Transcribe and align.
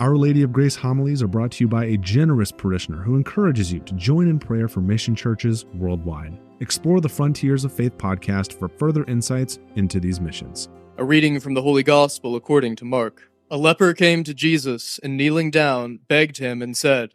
Our 0.00 0.16
Lady 0.16 0.42
of 0.42 0.50
Grace 0.50 0.76
homilies 0.76 1.22
are 1.22 1.28
brought 1.28 1.52
to 1.52 1.64
you 1.64 1.68
by 1.68 1.84
a 1.84 1.98
generous 1.98 2.50
parishioner 2.50 3.02
who 3.02 3.16
encourages 3.16 3.70
you 3.70 3.80
to 3.80 3.92
join 3.96 4.28
in 4.28 4.38
prayer 4.38 4.66
for 4.66 4.80
mission 4.80 5.14
churches 5.14 5.66
worldwide. 5.74 6.40
Explore 6.60 7.02
the 7.02 7.08
Frontiers 7.10 7.66
of 7.66 7.72
Faith 7.74 7.98
podcast 7.98 8.54
for 8.54 8.68
further 8.68 9.04
insights 9.04 9.58
into 9.76 10.00
these 10.00 10.18
missions. 10.18 10.70
A 10.96 11.04
reading 11.04 11.38
from 11.38 11.52
the 11.52 11.60
Holy 11.60 11.82
Gospel 11.82 12.34
according 12.34 12.76
to 12.76 12.86
Mark. 12.86 13.30
A 13.50 13.58
leper 13.58 13.92
came 13.92 14.24
to 14.24 14.32
Jesus 14.32 14.98
and 15.02 15.18
kneeling 15.18 15.50
down, 15.50 15.98
begged 16.08 16.38
him 16.38 16.62
and 16.62 16.74
said, 16.74 17.10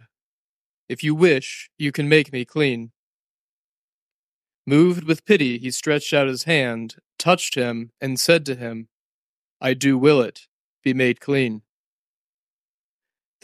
If 0.87 1.01
you 1.01 1.15
wish, 1.15 1.71
you 1.79 1.91
can 1.91 2.07
make 2.07 2.31
me 2.31 2.45
clean. 2.45 2.91
Moved 4.67 5.05
with 5.05 5.25
pity, 5.25 5.57
he 5.57 5.71
stretched 5.71 6.13
out 6.13 6.27
his 6.27 6.43
hand, 6.43 6.97
touched 7.17 7.55
him, 7.55 7.93
and 7.99 8.19
said 8.19 8.45
to 8.45 8.53
him, 8.53 8.89
I 9.59 9.73
do 9.73 9.97
will 9.97 10.21
it, 10.21 10.41
be 10.83 10.93
made 10.93 11.19
clean. 11.19 11.63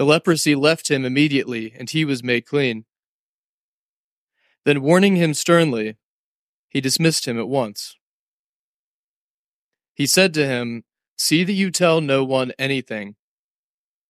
The 0.02 0.06
leprosy 0.06 0.56
left 0.56 0.90
him 0.90 1.06
immediately, 1.06 1.76
and 1.78 1.88
he 1.88 2.06
was 2.06 2.24
made 2.24 2.48
clean. 2.48 2.86
Then, 4.66 4.82
warning 4.82 5.16
him 5.16 5.36
sternly, 5.36 5.96
he 6.70 6.82
dismissed 6.82 7.28
him 7.28 7.38
at 7.38 7.48
once. 7.48 7.96
He 9.94 10.08
said 10.08 10.34
to 10.34 10.48
him, 10.48 10.86
See 11.18 11.44
that 11.44 11.54
you 11.54 11.70
tell 11.70 12.02
no 12.02 12.24
one 12.24 12.52
anything, 12.58 13.16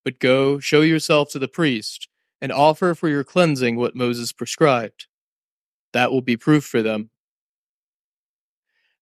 but 0.06 0.18
go, 0.18 0.60
show 0.60 0.80
yourself 0.80 1.30
to 1.32 1.40
the 1.40 1.50
priest, 1.50 2.08
and 2.40 2.54
offer 2.54 2.96
for 2.96 3.10
your 3.10 3.26
cleansing 3.26 3.76
what 3.76 3.94
Moses 3.94 4.32
prescribed. 4.32 5.08
That 5.92 6.10
will 6.10 6.22
be 6.22 6.38
proof 6.38 6.64
for 6.64 6.82
them. 6.82 7.10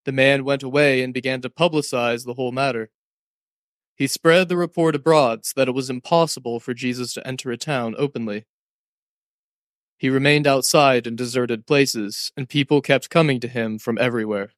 The 0.06 0.12
man 0.12 0.44
went 0.44 0.64
away 0.64 1.04
and 1.04 1.14
began 1.14 1.42
to 1.42 1.52
publicize 1.52 2.26
the 2.26 2.34
whole 2.34 2.52
matter. 2.52 2.90
He 4.00 4.08
spread 4.08 4.48
the 4.48 4.56
report 4.56 4.96
abroad 4.96 5.46
so 5.46 5.52
that 5.58 5.68
it 5.68 5.74
was 5.74 5.90
impossible 5.90 6.62
for 6.62 6.74
Jesus 6.74 7.14
to 7.14 7.28
enter 7.28 7.52
a 7.52 7.58
town 7.58 7.96
openly. 7.98 8.46
He 9.98 10.10
remained 10.10 10.48
outside 10.48 11.06
in 11.06 11.18
deserted 11.18 11.68
places, 11.68 12.32
and 12.38 12.48
people 12.48 12.82
kept 12.82 13.10
coming 13.10 13.42
to 13.42 13.50
him 13.50 13.78
from 13.78 13.98
everywhere. 13.98 14.54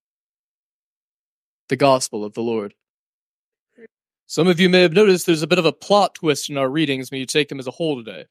The 1.69 1.75
Gospel 1.75 2.23
of 2.23 2.35
the 2.35 2.43
Lord. 2.43 2.75
Some 4.27 4.47
of 4.47 4.59
you 4.59 4.69
may 4.69 4.83
have 4.83 4.93
noticed 4.93 5.25
there's 5.25 5.41
a 5.41 5.47
bit 5.47 5.57
of 5.57 5.65
a 5.65 5.73
plot 5.73 6.13
twist 6.13 6.47
in 6.51 6.57
our 6.59 6.69
readings 6.69 7.09
when 7.09 7.19
you 7.19 7.25
take 7.25 7.49
them 7.49 7.59
as 7.59 7.65
a 7.65 7.71
whole 7.71 7.95
today. 7.95 8.25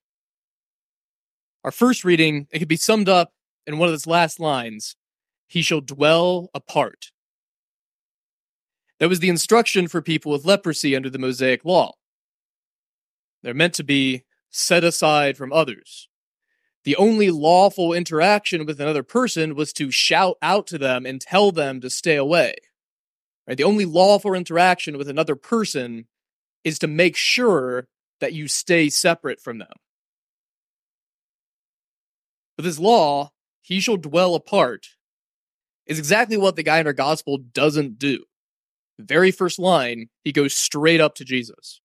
Our 1.65 1.73
first 1.73 2.05
reading, 2.05 2.47
it 2.53 2.61
could 2.61 2.69
be 2.69 2.77
summed 2.77 3.09
up 3.09 3.33
in 3.67 3.79
one 3.79 3.89
of 3.89 3.95
its 3.97 4.07
last 4.07 4.39
lines 4.39 4.95
He 5.49 5.61
shall 5.61 5.81
dwell 5.81 6.51
apart. 6.55 7.11
That 9.01 9.09
was 9.09 9.21
the 9.21 9.31
instruction 9.31 9.89
for 9.89 10.03
people 10.03 10.31
with 10.31 10.45
leprosy 10.45 10.95
under 10.95 11.09
the 11.09 11.19
Mosaic 11.19 11.65
law. 11.65 11.95
They're 13.43 13.55
meant 13.55 13.75
to 13.75 13.83
be 13.83 14.25
set 14.51 14.85
aside 14.85 15.39
from 15.39 15.53
others. 15.53 16.09
The 16.85 16.97
only 16.97 17.31
lawful 17.31 17.95
interaction 17.95 18.67
with 18.67 18.79
another 18.79 19.03
person 19.03 19.55
was 19.55 19.73
to 19.75 19.91
shout 19.91 20.37
out 20.43 20.67
to 20.69 20.79
them 20.79 21.07
and 21.07 21.21
tell 21.21 21.51
them 21.51 21.81
to 21.81 21.89
stay 21.89 22.17
away. 22.17 22.57
Right? 23.47 23.57
The 23.57 23.65
only 23.65 23.87
lawful 23.87 24.35
interaction 24.35 24.99
with 24.99 25.09
another 25.09 25.35
person 25.35 26.07
is 26.63 26.79
to 26.81 26.87
make 26.87 27.17
sure 27.17 27.89
that 28.21 28.35
you 28.35 28.49
stay 28.49 28.91
separate 28.91 29.41
from 29.41 29.59
them. 29.59 29.73
But 32.57 32.65
this 32.65 32.79
law, 32.79 33.33
he 33.63 33.81
shall 33.81 33.97
dwell 33.97 34.35
apart, 34.35 34.89
is 35.87 35.99
exactly 35.99 36.37
what 36.37 36.57
the 36.57 36.63
guy 36.63 36.81
in 36.81 36.87
our 36.87 36.93
gospel 36.93 37.39
doesn't 37.39 37.99
do 37.99 38.25
very 39.01 39.31
first 39.31 39.59
line, 39.59 40.09
he 40.25 40.33
goes 40.33 40.55
straight 40.55 41.01
up 41.01 41.15
to 41.17 41.25
Jesus. 41.25 41.81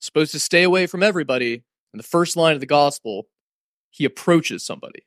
Supposed 0.00 0.32
to 0.32 0.40
stay 0.40 0.62
away 0.62 0.86
from 0.86 1.02
everybody. 1.02 1.64
In 1.92 1.96
the 1.96 2.02
first 2.02 2.36
line 2.36 2.54
of 2.54 2.60
the 2.60 2.66
gospel, 2.66 3.28
he 3.90 4.04
approaches 4.04 4.64
somebody. 4.64 5.04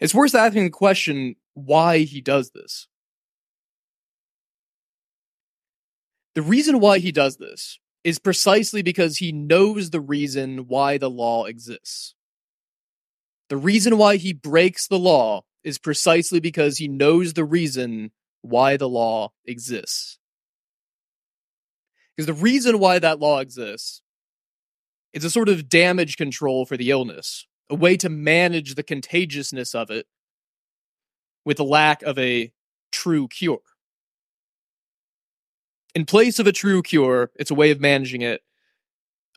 It's 0.00 0.14
worth 0.14 0.34
asking 0.34 0.64
the 0.64 0.70
question 0.70 1.36
why 1.54 1.98
he 2.00 2.20
does 2.20 2.50
this. 2.50 2.88
The 6.34 6.42
reason 6.42 6.80
why 6.80 6.98
he 6.98 7.12
does 7.12 7.38
this 7.38 7.78
is 8.04 8.18
precisely 8.18 8.82
because 8.82 9.16
he 9.16 9.32
knows 9.32 9.90
the 9.90 10.00
reason 10.00 10.68
why 10.68 10.98
the 10.98 11.10
law 11.10 11.44
exists. 11.46 12.14
The 13.48 13.56
reason 13.56 13.96
why 13.96 14.16
he 14.16 14.32
breaks 14.32 14.86
the 14.86 14.98
law 14.98 15.42
is 15.64 15.78
precisely 15.78 16.40
because 16.40 16.78
he 16.78 16.88
knows 16.88 17.32
the 17.32 17.44
reason 17.44 18.10
why 18.48 18.76
the 18.76 18.88
law 18.88 19.32
exists. 19.44 20.18
Because 22.16 22.26
the 22.26 22.42
reason 22.42 22.78
why 22.78 22.98
that 22.98 23.20
law 23.20 23.40
exists 23.40 24.02
is 25.12 25.24
a 25.24 25.30
sort 25.30 25.48
of 25.48 25.68
damage 25.68 26.16
control 26.16 26.64
for 26.64 26.76
the 26.76 26.90
illness, 26.90 27.46
a 27.70 27.74
way 27.74 27.96
to 27.96 28.08
manage 28.08 28.74
the 28.74 28.82
contagiousness 28.82 29.74
of 29.74 29.90
it 29.90 30.06
with 31.44 31.58
the 31.58 31.64
lack 31.64 32.02
of 32.02 32.18
a 32.18 32.52
true 32.90 33.28
cure. 33.28 33.60
In 35.94 36.04
place 36.04 36.38
of 36.38 36.46
a 36.46 36.52
true 36.52 36.82
cure, 36.82 37.30
it's 37.36 37.50
a 37.50 37.54
way 37.54 37.70
of 37.70 37.80
managing 37.80 38.22
it, 38.22 38.42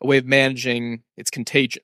a 0.02 0.06
way 0.06 0.18
of 0.18 0.26
managing 0.26 1.02
its 1.16 1.30
contagion. 1.30 1.82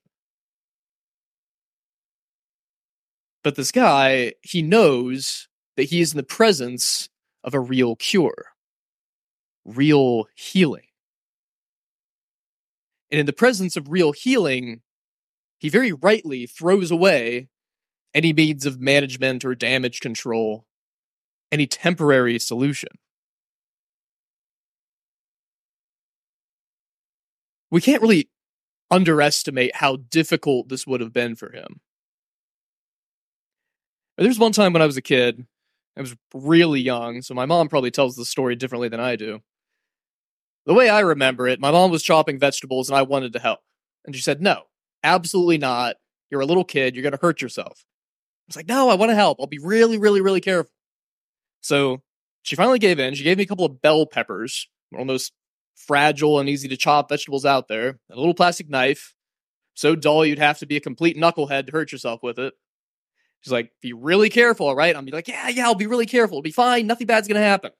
But 3.43 3.55
this 3.55 3.71
guy, 3.71 4.33
he 4.41 4.61
knows 4.61 5.47
that 5.77 5.85
he 5.85 6.01
is 6.01 6.11
in 6.11 6.17
the 6.17 6.23
presence 6.23 7.09
of 7.43 7.53
a 7.53 7.59
real 7.59 7.95
cure, 7.95 8.47
real 9.65 10.27
healing. 10.35 10.87
And 13.11 13.19
in 13.19 13.25
the 13.25 13.33
presence 13.33 13.75
of 13.75 13.89
real 13.89 14.11
healing, 14.11 14.81
he 15.59 15.69
very 15.69 15.91
rightly 15.91 16.45
throws 16.45 16.91
away 16.91 17.47
any 18.13 18.33
means 18.33 18.65
of 18.65 18.79
management 18.79 19.45
or 19.45 19.55
damage 19.55 19.99
control, 19.99 20.65
any 21.51 21.67
temporary 21.67 22.39
solution. 22.39 22.89
We 27.69 27.81
can't 27.81 28.01
really 28.01 28.29
underestimate 28.89 29.75
how 29.75 29.97
difficult 29.97 30.69
this 30.69 30.87
would 30.87 31.01
have 31.01 31.13
been 31.13 31.35
for 31.35 31.51
him. 31.51 31.81
There's 34.17 34.39
one 34.39 34.53
time 34.53 34.73
when 34.73 34.81
I 34.81 34.85
was 34.85 34.97
a 34.97 35.01
kid, 35.01 35.45
I 35.97 36.01
was 36.01 36.15
really 36.33 36.79
young, 36.79 37.21
so 37.21 37.33
my 37.33 37.45
mom 37.45 37.69
probably 37.69 37.91
tells 37.91 38.15
the 38.15 38.25
story 38.25 38.55
differently 38.55 38.87
than 38.87 38.99
I 38.99 39.15
do. 39.15 39.39
The 40.67 40.73
way 40.73 40.89
I 40.89 40.99
remember 40.99 41.47
it, 41.47 41.59
my 41.59 41.71
mom 41.71 41.91
was 41.91 42.03
chopping 42.03 42.37
vegetables 42.37 42.89
and 42.89 42.97
I 42.97 43.01
wanted 43.01 43.33
to 43.33 43.39
help. 43.39 43.59
And 44.05 44.15
she 44.15 44.21
said, 44.21 44.41
No, 44.41 44.63
absolutely 45.03 45.57
not. 45.57 45.95
You're 46.29 46.41
a 46.41 46.45
little 46.45 46.65
kid. 46.65 46.93
You're 46.93 47.03
going 47.03 47.13
to 47.13 47.19
hurt 47.21 47.41
yourself. 47.41 47.83
I 47.83 48.49
was 48.49 48.55
like, 48.55 48.67
No, 48.67 48.89
I 48.89 48.95
want 48.95 49.09
to 49.09 49.15
help. 49.15 49.39
I'll 49.39 49.47
be 49.47 49.59
really, 49.59 49.97
really, 49.97 50.21
really 50.21 50.41
careful. 50.41 50.71
So 51.61 52.01
she 52.43 52.55
finally 52.55 52.79
gave 52.79 52.99
in. 52.99 53.15
She 53.15 53.23
gave 53.23 53.37
me 53.37 53.43
a 53.43 53.47
couple 53.47 53.65
of 53.65 53.81
bell 53.81 54.05
peppers, 54.05 54.67
one 54.91 55.01
of 55.01 55.07
those 55.07 55.31
fragile 55.75 56.39
and 56.39 56.49
easy 56.49 56.67
to 56.67 56.77
chop 56.77 57.09
vegetables 57.09 57.45
out 57.45 57.67
there, 57.67 57.99
a 58.11 58.15
little 58.17 58.33
plastic 58.33 58.69
knife, 58.69 59.13
so 59.73 59.95
dull 59.95 60.25
you'd 60.25 60.39
have 60.39 60.59
to 60.59 60.65
be 60.65 60.75
a 60.75 60.81
complete 60.81 61.17
knucklehead 61.17 61.67
to 61.67 61.71
hurt 61.71 61.91
yourself 61.91 62.21
with 62.23 62.39
it. 62.39 62.53
She's 63.41 63.51
like, 63.51 63.71
be 63.81 63.93
really 63.93 64.29
careful, 64.29 64.67
all 64.67 64.75
right? 64.75 64.95
I'm 64.95 65.05
like, 65.05 65.27
yeah, 65.27 65.47
yeah, 65.49 65.65
I'll 65.65 65.75
be 65.75 65.87
really 65.87 66.05
careful. 66.05 66.35
It'll 66.35 66.43
be 66.43 66.51
fine. 66.51 66.87
Nothing 66.87 67.07
bad's 67.07 67.27
gonna 67.27 67.39
happen. 67.39 67.71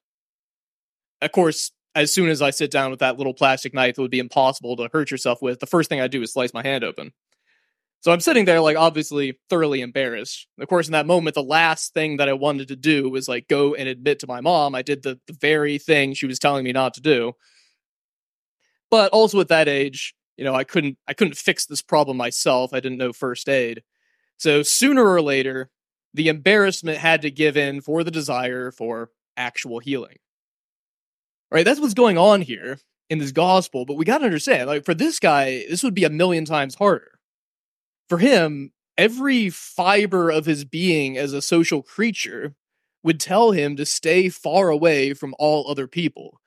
Of 1.22 1.32
course, 1.32 1.72
as 1.96 2.14
soon 2.14 2.30
as 2.30 2.42
I 2.42 2.52
sit 2.52 2.70
down 2.70 2.92
with 2.92 3.00
that 3.00 3.18
little 3.18 3.34
plastic 3.34 3.74
knife, 3.74 3.98
it 3.98 4.02
would 4.02 4.12
be 4.12 4.20
impossible 4.20 4.76
to 4.78 4.90
hurt 4.94 5.10
yourself 5.10 5.42
with. 5.42 5.60
The 5.60 5.66
first 5.66 5.90
thing 5.90 6.00
I 6.00 6.08
do 6.08 6.22
is 6.22 6.32
slice 6.32 6.54
my 6.54 6.62
hand 6.62 6.84
open. 6.84 7.12
So 8.02 8.12
I'm 8.12 8.20
sitting 8.20 8.46
there, 8.46 8.62
like, 8.62 8.78
obviously 8.78 9.40
thoroughly 9.50 9.82
embarrassed. 9.82 10.48
Of 10.60 10.68
course, 10.68 10.88
in 10.88 10.92
that 10.92 11.08
moment, 11.08 11.34
the 11.34 11.42
last 11.44 11.94
thing 11.94 12.18
that 12.18 12.30
I 12.30 12.34
wanted 12.34 12.68
to 12.68 12.76
do 12.76 13.10
was 13.10 13.28
like 13.28 13.48
go 13.48 13.74
and 13.74 13.90
admit 13.90 14.20
to 14.20 14.28
my 14.28 14.42
mom 14.42 14.76
I 14.76 14.84
did 14.84 15.02
the, 15.04 15.20
the 15.28 15.34
very 15.34 15.80
thing 15.80 16.14
she 16.14 16.28
was 16.28 16.40
telling 16.40 16.64
me 16.64 16.72
not 16.72 16.94
to 16.94 17.02
do. 17.02 17.34
But 18.92 19.12
also 19.12 19.40
at 19.40 19.50
that 19.50 19.68
age, 19.68 20.14
you 20.38 20.46
know, 20.46 20.54
I 20.54 20.64
couldn't 20.64 20.98
I 21.08 21.14
couldn't 21.14 21.36
fix 21.36 21.66
this 21.66 21.82
problem 21.82 22.16
myself. 22.16 22.74
I 22.74 22.80
didn't 22.80 23.00
know 23.00 23.12
first 23.12 23.50
aid. 23.50 23.82
So 24.38 24.64
sooner 24.64 25.06
or 25.06 25.22
later, 25.22 25.70
the 26.14 26.30
embarrassment 26.30 26.98
had 26.98 27.22
to 27.24 27.32
give 27.32 27.58
in 27.58 27.82
for 27.82 28.04
the 28.04 28.12
desire 28.12 28.72
for 28.72 29.10
actual 29.36 29.80
healing. 29.80 30.18
Right? 31.52 31.66
That's 31.66 31.80
what's 31.80 31.94
going 31.94 32.18
on 32.18 32.42
here 32.42 32.80
in 33.10 33.20
this 33.20 33.32
gospel, 33.32 33.86
but 33.86 33.96
we 33.96 34.06
got 34.06 34.20
to 34.20 34.26
understand 34.26 34.68
like 34.68 34.86
for 34.86 34.94
this 34.94 35.20
guy, 35.20 35.64
this 35.70 35.84
would 35.84 35.94
be 35.94 36.04
a 36.04 36.10
million 36.10 36.46
times 36.46 36.76
harder. 36.76 37.20
For 38.10 38.18
him, 38.18 38.72
every 38.98 39.50
fiber 39.50 40.30
of 40.30 40.46
his 40.46 40.66
being 40.66 41.18
as 41.18 41.34
a 41.34 41.42
social 41.42 41.82
creature 41.82 42.56
would 43.04 43.20
tell 43.20 43.52
him 43.52 43.76
to 43.78 43.86
stay 43.86 44.28
far 44.28 44.70
away 44.70 45.14
from 45.14 45.36
all 45.40 45.70
other 45.70 45.88
people, 45.88 46.42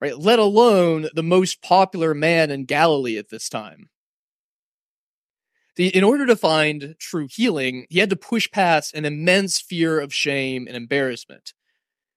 right? 0.00 0.18
Let 0.18 0.38
alone 0.38 1.08
the 1.14 1.22
most 1.22 1.60
popular 1.62 2.14
man 2.14 2.50
in 2.50 2.64
Galilee 2.64 3.18
at 3.18 3.28
this 3.28 3.48
time 3.48 3.90
in 5.88 6.04
order 6.04 6.26
to 6.26 6.36
find 6.36 6.94
true 6.98 7.28
healing, 7.30 7.86
he 7.88 7.98
had 7.98 8.10
to 8.10 8.16
push 8.16 8.50
past 8.50 8.94
an 8.94 9.04
immense 9.04 9.60
fear 9.60 10.00
of 10.00 10.12
shame 10.12 10.66
and 10.66 10.76
embarrassment. 10.76 11.52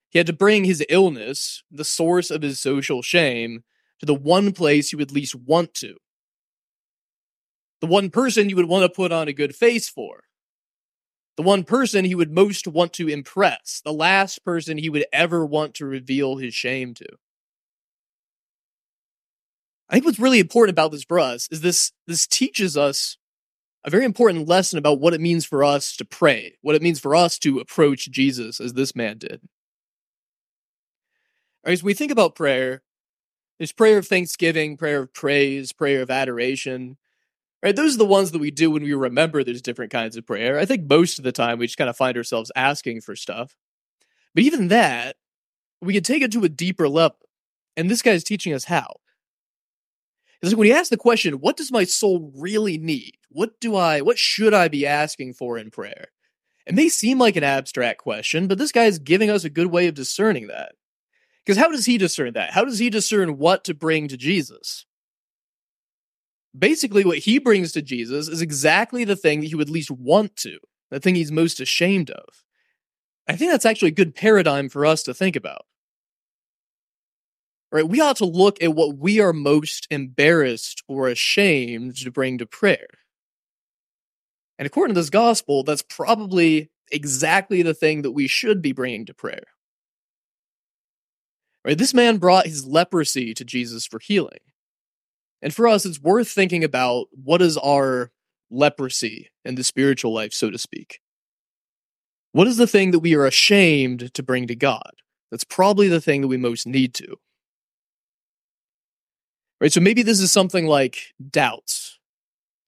He 0.09 0.19
had 0.19 0.27
to 0.27 0.33
bring 0.33 0.63
his 0.63 0.85
illness, 0.89 1.63
the 1.71 1.85
source 1.85 2.29
of 2.29 2.41
his 2.41 2.59
social 2.59 3.01
shame, 3.01 3.63
to 3.99 4.05
the 4.05 4.13
one 4.13 4.51
place 4.51 4.89
he 4.89 4.95
would 4.95 5.11
least 5.11 5.35
want 5.35 5.73
to 5.75 5.95
the 7.83 7.87
one 7.87 8.09
person 8.09 8.47
you 8.49 8.55
would 8.55 8.69
want 8.69 8.83
to 8.83 8.95
put 8.95 9.11
on 9.11 9.27
a 9.27 9.33
good 9.33 9.53
face 9.53 9.89
for, 9.89 10.23
the 11.35 11.43
one 11.43 11.65
person 11.65 12.05
he 12.05 12.15
would 12.15 12.31
most 12.31 12.65
want 12.65 12.93
to 12.93 13.09
impress, 13.09 13.81
the 13.83 13.91
last 13.91 14.45
person 14.45 14.77
he 14.77 14.89
would 14.89 15.05
ever 15.11 15.45
want 15.45 15.73
to 15.73 15.85
reveal 15.85 16.37
his 16.37 16.53
shame 16.53 16.93
to. 16.93 17.05
I 19.89 19.95
think 19.95 20.05
what's 20.05 20.17
really 20.17 20.39
important 20.39 20.73
about 20.73 20.93
this 20.93 21.03
for 21.03 21.19
us 21.19 21.49
is 21.51 21.59
this 21.59 21.91
this 22.07 22.25
teaches 22.25 22.77
us 22.77 23.17
a 23.85 23.89
very 23.89 24.05
important 24.05 24.47
lesson 24.47 24.79
about 24.79 24.99
what 24.99 25.13
it 25.13 25.21
means 25.21 25.45
for 25.45 25.63
us 25.63 25.95
to 25.97 26.05
pray, 26.05 26.55
what 26.61 26.75
it 26.75 26.81
means 26.81 26.99
for 26.99 27.15
us 27.15 27.37
to 27.39 27.59
approach 27.59 28.09
Jesus 28.09 28.59
as 28.59 28.73
this 28.73 28.95
man 28.95 29.17
did. 29.17 29.41
So 31.65 31.83
we 31.83 31.93
think 31.93 32.11
about 32.11 32.35
prayer, 32.35 32.81
there's 33.57 33.71
prayer 33.71 33.97
of 33.97 34.07
thanksgiving, 34.07 34.75
prayer 34.77 35.03
of 35.03 35.13
praise, 35.13 35.71
prayer 35.71 36.01
of 36.01 36.11
adoration. 36.11 36.97
Right, 37.61 37.73
those 37.73 37.95
are 37.95 37.99
the 37.99 38.05
ones 38.05 38.31
that 38.31 38.39
we 38.39 38.51
do 38.51 38.69
when 38.69 38.83
we 38.83 38.93
remember 38.93 39.41
there's 39.41 39.61
different 39.61 39.91
kinds 39.91 40.17
of 40.17 40.25
prayer. 40.25 40.59
I 40.59 40.65
think 40.65 40.89
most 40.89 41.17
of 41.17 41.23
the 41.23 41.31
time 41.31 41.59
we 41.59 41.67
just 41.67 41.77
kind 41.77 41.89
of 41.89 41.95
find 41.95 42.17
ourselves 42.17 42.51
asking 42.57 42.99
for 42.99 43.15
stuff. 43.15 43.55
But 44.35 44.43
even 44.43 44.67
that, 44.67 45.15
we 45.81 45.93
can 45.93 46.03
take 46.03 46.21
it 46.21 46.33
to 46.33 46.43
a 46.43 46.49
deeper 46.49 46.89
level. 46.89 47.17
And 47.77 47.89
this 47.89 48.01
guy's 48.01 48.25
teaching 48.25 48.53
us 48.53 48.65
how. 48.65 48.95
Like 50.43 50.57
when 50.57 50.67
he 50.67 50.73
asks 50.73 50.89
the 50.89 50.97
question, 50.97 51.35
what 51.35 51.55
does 51.55 51.71
my 51.71 51.85
soul 51.85 52.31
really 52.35 52.77
need? 52.77 53.13
What 53.29 53.59
do 53.61 53.75
I, 53.75 54.01
what 54.01 54.17
should 54.17 54.53
I 54.53 54.67
be 54.67 54.85
asking 54.85 55.33
for 55.33 55.57
in 55.57 55.71
prayer? 55.71 56.09
It 56.65 56.75
may 56.75 56.89
seem 56.89 57.17
like 57.17 57.37
an 57.37 57.43
abstract 57.43 57.99
question, 57.99 58.47
but 58.47 58.57
this 58.57 58.71
guy 58.71 58.85
is 58.85 58.99
giving 58.99 59.29
us 59.29 59.43
a 59.43 59.49
good 59.49 59.67
way 59.67 59.87
of 59.87 59.95
discerning 59.95 60.47
that. 60.47 60.73
Because 61.45 61.57
how 61.57 61.69
does 61.69 61.85
he 61.85 61.97
discern 61.97 62.33
that? 62.33 62.51
How 62.51 62.63
does 62.63 62.79
he 62.79 62.89
discern 62.89 63.37
what 63.37 63.63
to 63.65 63.73
bring 63.73 64.07
to 64.07 64.17
Jesus? 64.17 64.85
Basically, 66.57 67.03
what 67.03 67.19
he 67.19 67.39
brings 67.39 67.71
to 67.71 67.81
Jesus 67.81 68.27
is 68.27 68.41
exactly 68.41 69.03
the 69.03 69.15
thing 69.15 69.39
that 69.41 69.47
he 69.47 69.55
would 69.55 69.69
least 69.69 69.91
want 69.91 70.35
to, 70.37 70.59
the 70.91 70.99
thing 70.99 71.15
he's 71.15 71.31
most 71.31 71.59
ashamed 71.59 72.11
of. 72.11 72.43
I 73.27 73.35
think 73.35 73.51
that's 73.51 73.65
actually 73.65 73.89
a 73.89 73.95
good 73.95 74.13
paradigm 74.13 74.69
for 74.69 74.85
us 74.85 75.03
to 75.03 75.13
think 75.13 75.35
about. 75.35 75.65
Right? 77.73 77.89
We 77.89 77.99
ought 77.99 78.17
to 78.17 78.25
look 78.25 78.61
at 78.61 78.75
what 78.75 78.99
we 78.99 79.19
are 79.19 79.33
most 79.33 79.87
embarrassed 79.89 80.83
or 80.87 81.07
ashamed 81.07 81.97
to 81.97 82.11
bring 82.11 82.37
to 82.37 82.45
prayer. 82.45 82.85
And 84.59 84.67
according 84.67 84.93
to 84.93 85.01
this 85.01 85.09
gospel, 85.09 85.63
that's 85.63 85.81
probably 85.81 86.69
exactly 86.91 87.63
the 87.63 87.73
thing 87.73 88.03
that 88.03 88.11
we 88.11 88.27
should 88.27 88.61
be 88.61 88.73
bringing 88.73 89.07
to 89.07 89.13
prayer. 89.15 89.45
Right? 91.65 91.75
This 91.75 91.95
man 91.95 92.17
brought 92.17 92.45
his 92.45 92.67
leprosy 92.67 93.33
to 93.33 93.43
Jesus 93.43 93.87
for 93.87 93.99
healing. 93.99 94.41
And 95.41 95.51
for 95.51 95.67
us, 95.67 95.83
it's 95.83 95.99
worth 95.99 96.29
thinking 96.29 96.63
about 96.63 97.07
what 97.11 97.41
is 97.41 97.57
our 97.57 98.11
leprosy 98.51 99.31
in 99.43 99.55
the 99.55 99.63
spiritual 99.63 100.13
life, 100.13 100.31
so 100.31 100.51
to 100.51 100.59
speak. 100.59 100.99
What 102.33 102.47
is 102.47 102.57
the 102.57 102.67
thing 102.67 102.91
that 102.91 102.99
we 102.99 103.15
are 103.15 103.25
ashamed 103.25 104.13
to 104.13 104.21
bring 104.21 104.45
to 104.45 104.55
God? 104.55 104.91
That's 105.31 105.43
probably 105.43 105.87
the 105.87 106.01
thing 106.01 106.21
that 106.21 106.27
we 106.27 106.37
most 106.37 106.67
need 106.67 106.93
to. 106.95 107.17
Right? 109.63 109.71
So 109.71 109.79
maybe 109.79 110.01
this 110.01 110.19
is 110.19 110.29
something 110.29 110.67
like 110.67 111.13
doubts. 111.31 111.97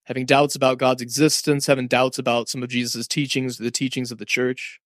Having 0.06 0.28
doubts 0.28 0.56
about 0.56 0.78
God's 0.78 1.02
existence, 1.02 1.68
having 1.68 1.90
doubts 1.90 2.18
about 2.18 2.48
some 2.48 2.64
of 2.64 2.70
Jesus' 2.70 3.06
teachings, 3.06 3.58
the 3.58 3.70
teachings 3.70 4.14
of 4.14 4.18
the 4.18 4.24
church 4.24 4.80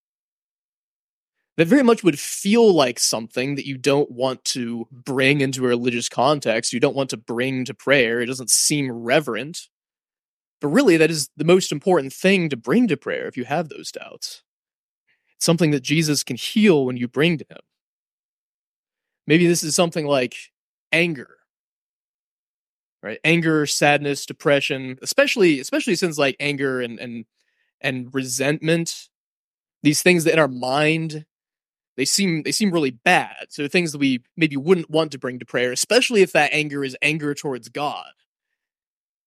that 1.57 1.67
very 1.67 1.83
much 1.83 2.03
would 2.03 2.17
feel 2.17 2.73
like 2.73 2.97
something 2.97 3.53
that 3.55 3.67
you 3.67 3.77
don't 3.77 4.09
want 4.09 4.43
to 4.45 4.87
bring 4.91 5.41
into 5.41 5.65
a 5.65 5.67
religious 5.67 6.09
context. 6.09 6.73
You 6.73 6.79
don't 6.79 6.95
want 6.95 7.11
to 7.11 7.17
bring 7.17 7.63
to 7.65 7.75
prayer. 7.75 8.21
It 8.21 8.25
doesn't 8.25 8.49
seem 8.49 8.91
reverent. 8.91 9.67
But 10.61 10.69
really, 10.69 10.97
that 10.97 11.11
is 11.11 11.29
the 11.37 11.43
most 11.43 11.71
important 11.71 12.11
thing 12.11 12.49
to 12.49 12.57
bring 12.57 12.87
to 12.87 12.97
prayer 12.97 13.27
if 13.27 13.37
you 13.37 13.45
have 13.45 13.69
those 13.69 13.91
doubts. 13.91 14.41
It's 15.35 15.45
something 15.45 15.69
that 15.71 15.83
Jesus 15.83 16.23
can 16.23 16.37
heal 16.37 16.85
when 16.85 16.97
you 16.97 17.07
bring 17.07 17.37
to 17.37 17.45
him. 17.47 17.59
Maybe 19.27 19.45
this 19.45 19.61
is 19.61 19.75
something 19.75 20.07
like 20.07 20.35
anger. 20.91 21.38
Right? 23.01 23.19
Anger, 23.23 23.65
sadness, 23.65 24.25
depression, 24.25 24.97
especially 25.01 25.59
especially 25.59 25.95
since 25.95 26.17
like 26.17 26.35
anger 26.39 26.81
and 26.81 26.99
and 26.99 27.25
and 27.81 28.13
resentment, 28.13 29.07
these 29.83 30.01
things 30.01 30.25
that 30.25 30.33
in 30.33 30.39
our 30.39 30.49
mind 30.49 31.25
they 31.99 32.05
seem 32.05 32.43
they 32.43 32.53
seem 32.53 32.71
really 32.71 32.91
bad. 32.91 33.47
So 33.49 33.67
things 33.67 33.91
that 33.91 33.97
we 33.97 34.23
maybe 34.37 34.55
wouldn't 34.55 34.89
want 34.89 35.11
to 35.11 35.19
bring 35.19 35.37
to 35.39 35.45
prayer, 35.45 35.73
especially 35.73 36.21
if 36.21 36.31
that 36.31 36.53
anger 36.53 36.83
is 36.83 36.95
anger 37.01 37.33
towards 37.33 37.67
God. 37.67 38.11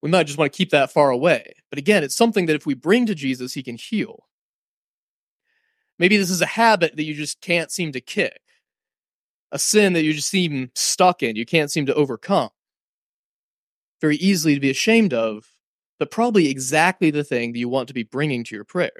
We 0.00 0.08
might 0.10 0.26
just 0.26 0.38
want 0.38 0.52
to 0.52 0.56
keep 0.56 0.70
that 0.70 0.90
far 0.90 1.10
away. 1.10 1.52
But 1.70 1.78
again, 1.78 2.02
it's 2.02 2.16
something 2.16 2.46
that 2.46 2.56
if 2.56 2.64
we 2.64 2.72
bring 2.72 3.04
to 3.06 3.14
Jesus, 3.14 3.52
he 3.52 3.62
can 3.62 3.76
heal. 3.76 4.26
Maybe 5.98 6.16
this 6.16 6.30
is 6.30 6.40
a 6.40 6.46
habit 6.46 6.96
that 6.96 7.04
you 7.04 7.14
just 7.14 7.42
can't 7.42 7.70
seem 7.70 7.92
to 7.92 8.00
kick. 8.00 8.40
A 9.52 9.58
sin 9.58 9.92
that 9.92 10.02
you 10.02 10.14
just 10.14 10.30
seem 10.30 10.70
stuck 10.74 11.22
in, 11.22 11.36
you 11.36 11.44
can't 11.44 11.70
seem 11.70 11.84
to 11.86 11.94
overcome. 11.94 12.50
Very 14.02 14.16
easily 14.16 14.54
to 14.54 14.60
be 14.60 14.68
ashamed 14.68 15.14
of, 15.14 15.46
but 15.98 16.10
probably 16.10 16.50
exactly 16.50 17.10
the 17.10 17.24
thing 17.24 17.52
that 17.52 17.58
you 17.58 17.68
want 17.68 17.88
to 17.88 17.94
be 17.94 18.02
bringing 18.02 18.44
to 18.44 18.54
your 18.54 18.64
prayer. 18.64 18.90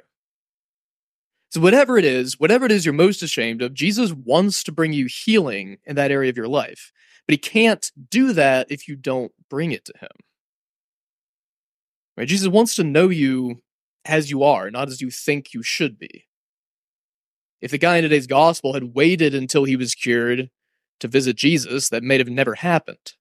So, 1.51 1.61
whatever 1.61 1.99
it 1.99 2.05
is, 2.05 2.39
whatever 2.39 2.65
it 2.65 2.71
is 2.71 2.83
you're 2.83 2.93
most 2.93 3.21
ashamed 3.21 3.61
of, 3.61 3.75
Jesus 3.75 4.11
wants 4.11 4.63
to 4.63 4.71
bring 4.71 4.93
you 4.93 5.05
healing 5.05 5.77
in 5.85 5.95
that 5.97 6.09
area 6.09 6.31
of 6.31 6.37
your 6.37 6.47
life. 6.47 6.91
But 7.27 7.33
he 7.33 7.37
can't 7.37 7.91
do 8.09 8.33
that 8.33 8.71
if 8.71 8.87
you 8.87 8.95
don't 8.95 9.31
bring 9.49 9.71
it 9.71 9.85
to 9.85 9.93
him. 9.99 10.09
Right? 12.17 12.27
Jesus 12.27 12.47
wants 12.47 12.75
to 12.75 12.83
know 12.83 13.09
you 13.09 13.61
as 14.05 14.31
you 14.31 14.43
are, 14.43 14.71
not 14.71 14.87
as 14.87 15.01
you 15.01 15.11
think 15.11 15.53
you 15.53 15.63
should 15.63 15.99
be. 15.99 16.25
If 17.61 17.71
the 17.71 17.77
guy 17.77 17.97
in 17.97 18.03
today's 18.03 18.27
gospel 18.27 18.73
had 18.73 18.95
waited 18.95 19.35
until 19.35 19.65
he 19.65 19.75
was 19.75 19.95
cured 19.95 20.49
to 21.01 21.07
visit 21.07 21.35
Jesus, 21.35 21.89
that 21.89 22.03
may 22.03 22.17
have 22.17 22.29
never 22.29 22.55
happened. 22.55 23.13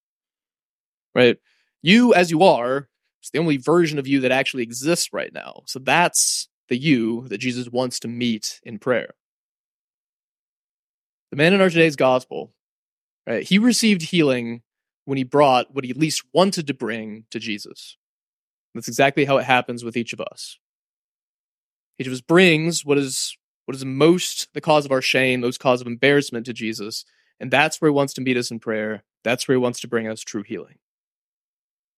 Right? 1.15 1.39
You 1.83 2.15
as 2.15 2.31
you 2.31 2.43
are, 2.43 2.89
it's 3.21 3.31
the 3.31 3.39
only 3.39 3.57
version 3.57 3.99
of 3.99 4.07
you 4.07 4.21
that 4.21 4.33
actually 4.33 4.63
exists 4.63 5.13
right 5.13 5.33
now. 5.33 5.63
So 5.67 5.79
that's 5.79 6.49
the 6.69 6.77
you 6.77 7.29
that 7.29 7.39
Jesus 7.39 7.69
wants 7.69 8.01
to 8.01 8.09
meet 8.09 8.61
in 8.65 8.79
prayer. 8.79 9.15
The 11.31 11.37
man 11.37 11.55
in 11.55 11.61
our 11.61 11.71
today's 11.71 11.97
gospel, 11.97 12.53
right, 13.27 13.43
he 13.43 13.59
received 13.59 14.03
healing 14.03 14.63
when 15.05 15.19
he 15.19 15.25
brought 15.25 15.75
what 15.75 15.85
he 15.85 15.93
least 15.93 16.23
wanted 16.33 16.67
to 16.67 16.75
bring 16.75 17.25
to 17.31 17.39
Jesus. 17.39 17.97
That's 18.75 18.89
exactly 18.89 19.25
how 19.25 19.39
it 19.39 19.45
happens 19.45 19.85
with 19.85 19.97
each 19.97 20.13
of 20.13 20.21
us. 20.21 20.59
Each 21.99 22.07
of 22.07 22.13
us 22.13 22.21
brings 22.21 22.85
what 22.85 22.99
is 22.99 23.37
what 23.67 23.77
is 23.77 23.85
most 23.85 24.49
the 24.55 24.61
cause 24.61 24.85
of 24.85 24.93
our 24.93 25.03
shame, 25.03 25.41
most 25.41 25.61
cause 25.61 25.81
of 25.81 25.87
embarrassment 25.87 26.47
to 26.47 26.53
Jesus, 26.53 27.05
and 27.39 27.51
that's 27.51 27.81
where 27.81 27.91
he 27.91 27.95
wants 27.95 28.15
to 28.15 28.21
meet 28.21 28.37
us 28.37 28.51
in 28.51 28.59
prayer. 28.59 29.05
That's 29.25 29.47
where 29.47 29.57
he 29.57 29.63
wants 29.63 29.81
to 29.81 29.89
bring 29.89 30.09
us 30.09 30.21
true 30.21 30.43
healing. 30.43 30.79